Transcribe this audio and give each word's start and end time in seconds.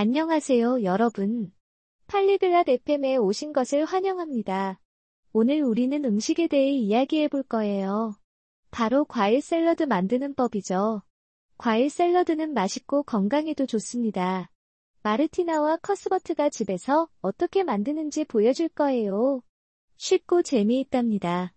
안녕하세요, 0.00 0.84
여러분. 0.84 1.52
팔리글랏 2.06 2.68
FM에 2.68 3.16
오신 3.16 3.52
것을 3.52 3.84
환영합니다. 3.84 4.78
오늘 5.32 5.60
우리는 5.64 6.04
음식에 6.04 6.46
대해 6.46 6.70
이야기해 6.70 7.26
볼 7.26 7.42
거예요. 7.42 8.14
바로 8.70 9.04
과일 9.04 9.42
샐러드 9.42 9.82
만드는 9.82 10.36
법이죠. 10.36 11.02
과일 11.56 11.90
샐러드는 11.90 12.54
맛있고 12.54 13.02
건강에도 13.02 13.66
좋습니다. 13.66 14.52
마르티나와 15.02 15.78
커스버트가 15.78 16.48
집에서 16.48 17.08
어떻게 17.20 17.64
만드는지 17.64 18.24
보여줄 18.24 18.68
거예요. 18.68 19.42
쉽고 19.96 20.42
재미있답니다. 20.42 21.56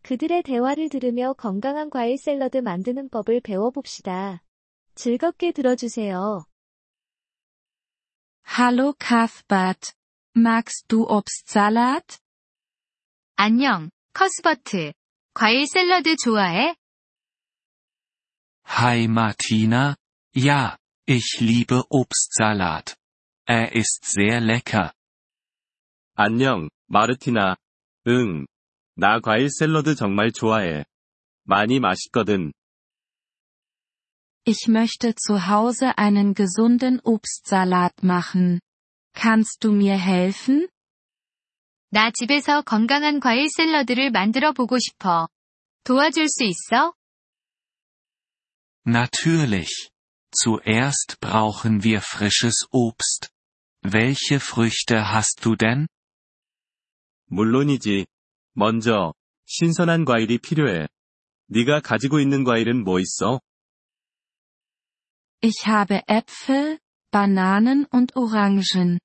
그들의 0.00 0.44
대화를 0.44 0.88
들으며 0.88 1.34
건강한 1.34 1.90
과일 1.90 2.16
샐러드 2.16 2.56
만드는 2.56 3.10
법을 3.10 3.42
배워봅시다. 3.42 4.42
즐겁게 4.94 5.52
들어주세요. 5.52 6.46
Hallo 8.44 8.92
Cuthbert. 8.98 9.94
Magst 10.34 10.84
du 10.88 11.06
Obstsalat? 11.08 12.18
안녕, 13.36 13.90
커스버트. 14.12 14.92
과일 15.34 15.66
샐러드 15.66 16.16
좋아해? 16.16 16.74
Hi 18.64 19.04
Martina, 19.04 19.96
ja, 20.36 20.76
ich 21.06 21.40
liebe 21.40 21.82
Obstsalat. 21.90 22.94
Er 23.46 23.74
ist 23.74 24.04
sehr 24.04 24.40
lecker. 24.40 24.92
안녕, 26.14 26.68
마르티나. 26.88 27.56
응. 28.08 28.46
나 28.96 29.20
과일 29.20 29.48
샐러드 29.50 29.94
정말 29.94 30.30
좋아해. 30.32 30.84
많이 31.44 31.80
맛있거든. 31.80 32.52
Ich 34.45 34.67
möchte 34.67 35.13
zu 35.15 35.47
Hause 35.47 35.97
einen 35.97 36.33
gesunden 36.33 36.99
Obstsalat 37.01 38.01
machen. 38.01 38.61
Kannst 39.13 39.63
du 39.63 39.71
mir 39.71 39.97
helfen? 39.97 40.69
나 41.89 42.11
집에서 42.11 42.61
건강한 42.61 43.19
과일 43.19 43.49
샐러드를 43.49 44.11
만들어 44.11 44.53
보고 44.53 44.77
싶어. 44.79 45.27
도와줄 45.83 46.29
수 46.29 46.43
있어? 46.43 46.93
Natürlich. 48.85 49.89
Zuerst 50.31 51.19
brauchen 51.19 51.83
wir 51.83 52.01
frisches 52.01 52.67
Obst. 52.71 53.29
Welche 53.83 54.39
Früchte 54.39 55.11
hast 55.11 55.43
du 55.43 55.55
denn? 55.55 55.87
물론이지. 57.27 58.05
먼저, 58.53 59.13
신선한 59.45 60.05
과일이 60.05 60.37
필요해. 60.37 60.87
네가 61.47 61.81
가지고 61.81 62.19
있는 62.19 62.43
과일은 62.43 62.83
뭐 62.83 62.99
있어? 62.99 63.39
Ich 65.41 65.67
habe 65.67 66.01
Äpfel, 66.07 66.79
Bananen 67.11 67.85
und 67.91 68.15
Orangen. 68.15 68.99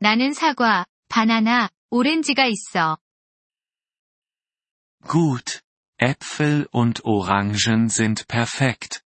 나는 0.00 0.32
사과, 0.32 0.86
바나나, 1.08 1.68
오렌지가 1.90 2.46
있어. 2.46 2.98
Gut. 5.06 5.60
Äpfel 5.98 6.66
und 6.72 7.04
Orangen 7.04 7.88
sind 7.88 8.26
perfekt. 8.26 9.02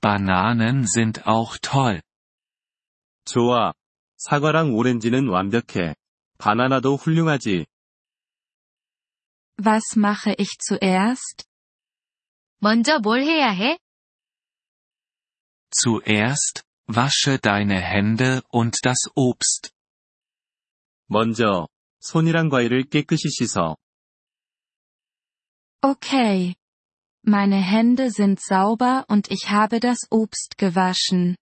Bananen 0.00 0.86
sind 0.86 1.26
auch 1.26 1.58
toll. 1.60 2.00
좋아. 3.24 3.74
사과랑 4.16 4.74
오렌지는 4.74 5.28
완벽해. 5.28 5.94
바나나도 6.38 6.96
훌륭하지. 6.96 7.66
Was 9.58 9.96
mache 9.96 10.34
ich 10.38 10.56
zuerst? 10.60 11.44
먼저 12.60 12.98
뭘 13.00 13.24
해야 13.24 13.48
해? 13.50 13.78
Zuerst, 15.72 16.64
wasche 16.86 17.38
deine 17.38 17.80
Hände 17.80 18.42
und 18.50 18.78
das 18.84 19.10
Obst. 19.14 19.72
먼저, 21.08 21.68
손이랑 22.00 22.48
과일을 22.48 22.84
깨끗이 22.84 23.28
씻어. 23.28 23.76
Okay. 25.80 26.54
Meine 27.22 27.60
Hände 27.60 28.10
sind 28.10 28.40
sauber 28.40 29.04
und 29.08 29.30
ich 29.30 29.50
habe 29.50 29.80
das 29.80 30.06
Obst 30.10 30.56
gewaschen. 30.56 31.36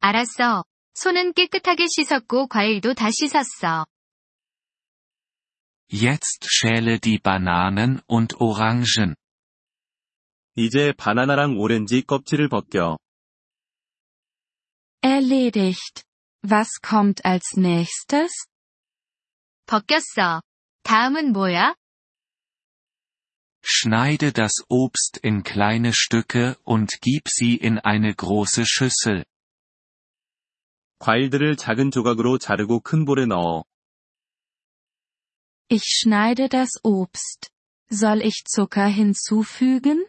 알았어. 0.00 0.64
손은 0.94 1.32
깨끗하게 1.32 1.86
씻었고 1.88 2.48
과일도 2.48 2.94
다 2.94 3.10
씻었어. 3.10 3.86
Jetzt 5.90 6.46
schäle 6.48 6.98
die 6.98 7.18
Bananen 7.18 8.00
und 8.06 8.34
Orangen. 8.40 9.14
이제 10.56 10.92
바나나랑 10.96 11.58
오렌지 11.58 12.02
껍질을 12.02 12.48
벗겨. 12.48 12.98
Erledigt. 15.02 16.04
Was 16.44 16.80
kommt 16.82 17.24
als 17.24 17.56
nächstes? 17.56 18.30
벗겼어. 19.66 20.42
다음은 20.82 21.32
뭐야? 21.32 21.74
Schneide 23.64 24.32
das 24.32 24.64
Obst 24.68 25.20
in 25.22 25.44
kleine 25.44 25.92
Stücke 25.92 26.56
und 26.64 27.00
gib 27.00 27.28
sie 27.28 27.56
in 27.56 27.78
eine 27.78 28.14
große 28.14 28.64
Schüssel. 28.66 29.24
과일들을 30.98 31.56
작은 31.56 31.90
조각으로 31.90 32.38
자르고 32.38 32.80
큰 32.80 33.04
볼에 33.04 33.26
넣어. 33.26 33.64
Ich 35.68 35.84
schneide 35.84 36.48
das 36.48 36.70
Obst. 36.82 37.50
Soll 37.90 38.22
ich 38.22 38.44
Zucker 38.44 38.86
hinzufügen? 38.86 40.06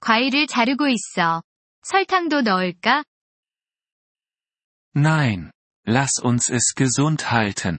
과일을 0.00 0.46
자르고 0.46 0.88
있어. 0.88 1.42
설탕도 1.82 2.42
넣을까? 2.42 3.04
Nein, 4.94 5.50
lass 5.86 6.20
uns 6.22 6.50
es 6.50 6.74
gesund 6.74 7.30
halten. 7.30 7.78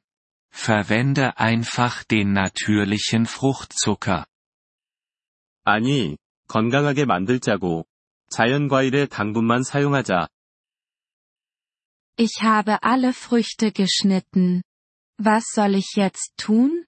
Verwende 0.52 1.38
einfach 1.38 2.04
den 2.06 2.34
natürlichen 2.34 3.26
Fruchtzucker. 3.26 4.26
아니, 5.64 6.18
건강하게 6.48 7.06
만들자고. 7.06 7.86
자연 8.30 8.68
과일의 8.68 9.08
당분만 9.08 9.64
사용하자. 9.64 10.28
Ich 12.18 12.42
habe 12.44 12.78
alle 12.84 13.14
Früchte 13.14 13.72
geschnitten. 13.72 14.62
Was 15.20 15.44
soll 15.56 15.76
ich 15.76 15.98
jetzt 15.98 16.36
tun? 16.38 16.86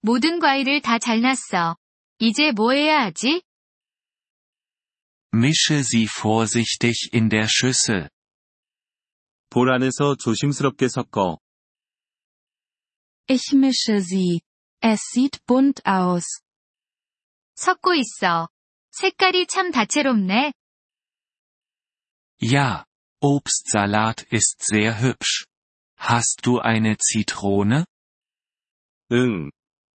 모든 0.00 0.38
과일을 0.38 0.80
다 0.80 0.98
잘랐어. 0.98 1.76
이제 2.18 2.52
뭐 2.52 2.72
해야 2.72 3.02
하지? 3.02 3.42
Mische 5.32 5.82
sie 5.82 6.06
vorsichtig 6.06 7.10
in 7.12 7.28
der 7.28 7.48
Schüssel. 7.48 8.10
볼 9.50 9.72
안에서 9.72 10.16
조심스럽게 10.16 10.88
섞어. 10.88 11.38
Ich 13.28 13.52
mische 13.52 14.00
sie. 14.00 14.40
Es 14.80 15.00
sieht 15.12 15.38
bunt 15.46 15.86
aus. 15.86 16.42
섞고 17.54 17.94
있어. 17.94 18.48
색깔이 18.90 19.46
참 19.46 19.70
다채롭네. 19.70 20.52
Ja, 22.40 22.84
Obstsalat 23.20 24.26
ist 24.32 24.62
sehr 24.62 25.00
hübsch. 25.00 25.46
Hast 25.96 26.44
du 26.44 26.58
eine 26.58 26.96
Zitrone? 26.98 27.84
응. 29.12 29.50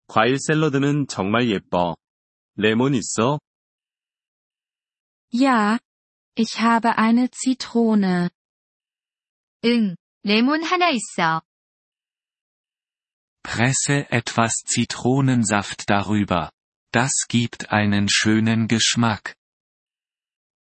과일 0.08 0.40
샐러드는 0.40 1.08
정말 1.08 1.50
예뻐. 1.50 1.98
레몬 2.56 2.94
있어? 2.94 3.40
Ja. 5.32 5.80
Ich 6.36 6.60
habe 6.60 6.98
eine 6.98 7.32
Zitrone. 7.32 8.30
응, 9.66 9.96
레몬 10.24 10.64
하나 10.64 10.90
있어. 10.90 11.42
Presse 13.44 14.06
etwas 14.12 14.64
Zitronensaft 14.66 15.90
darüber. 15.90 16.52
Das 16.92 17.28
gibt 17.28 17.72
einen 17.72 18.08
schönen 18.08 18.68
Geschmack. 18.68 19.34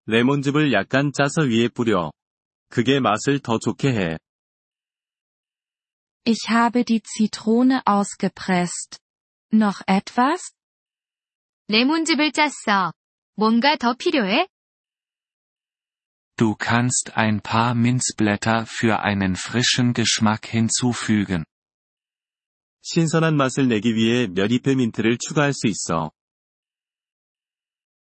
레몬즙을 0.06 0.72
약간 0.72 1.12
짜서 1.12 1.42
위에 1.42 1.68
뿌려. 1.68 2.10
그게 2.68 2.98
맛을 3.00 3.38
더 3.40 3.58
좋게 3.58 3.92
해. 3.92 4.18
Ich 6.24 6.48
habe 6.48 6.84
die 6.84 7.02
Zitrone 7.02 7.82
ausgepresst. 7.86 8.98
Noch 9.52 9.82
etwas? 9.86 10.52
레몬즙을 11.68 12.32
짰어. 12.32 12.92
뭔가 13.36 13.76
더 13.76 13.94
필요해? 13.94 14.48
Du 16.36 16.54
kannst 16.54 17.16
ein 17.16 17.40
paar 17.42 17.74
Minzblätter 17.74 18.64
für 18.66 19.00
einen 19.00 19.36
frischen 19.36 19.92
Geschmack 19.92 20.46
hinzufügen. 20.46 21.44
신선한 22.82 23.36
맛을 23.36 23.68
내기 23.68 23.94
위해 23.94 24.26
몇 24.26 24.50
잎의 24.50 24.74
민트를 24.76 25.18
추가할 25.18 25.52
수 25.52 25.66
있어. 25.66 26.12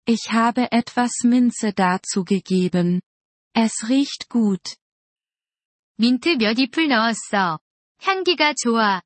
Ich 0.07 0.31
habe 0.31 0.71
etwas 0.71 1.11
Minze 1.23 1.73
dazu 1.73 2.23
gegeben. 2.23 3.01
Es 3.53 3.83
riecht 3.89 4.29
gut. 4.29 4.75
민트 5.97 6.37
몇 6.37 6.57
잎을 6.57 6.87
넣었어. 6.87 7.59
향기가 8.01 8.53
좋아. 8.53 9.01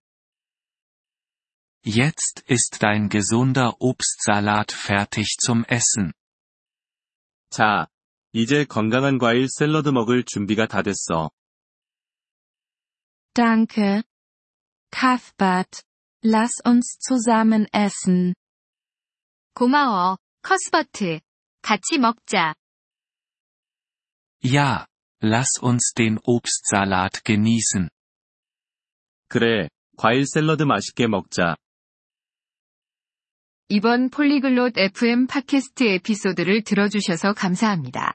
Jetzt 1.83 2.43
ist 2.47 2.81
dein 2.81 3.09
gesunder 3.09 3.75
Obstsalat 3.79 4.71
fertig 4.71 5.37
zum 5.39 5.65
Essen. 5.65 6.13
자, 7.49 7.89
이제 8.32 8.64
건강한 8.64 9.18
과일 9.18 9.48
샐러드 9.48 9.88
먹을 9.88 10.22
준비가 10.24 10.66
다 10.66 10.82
됐어. 10.82 11.30
Danke. 13.34 14.02
Cuthbert. 14.92 15.82
Lass 16.24 16.52
uns 16.66 16.98
zusammen 17.00 17.66
essen. 17.74 18.34
고마워, 19.54 20.18
커스버트. 20.42 21.20
같이 21.62 21.98
먹자. 21.98 22.54
Ja, 24.44 24.86
lass 25.22 25.60
uns 25.62 25.92
den 25.94 26.18
Obstsalat 26.24 27.22
genießen. 27.24 27.88
그래, 29.28 29.68
과일 29.96 30.26
샐러드 30.26 30.62
맛있게 30.62 31.06
먹자. 31.06 31.56
이번 33.68 34.10
폴리글롯 34.10 34.76
FM 34.76 35.26
팟캐스트 35.26 35.84
에피소드를 35.84 36.64
들어주셔서 36.64 37.34
감사합니다. 37.34 38.14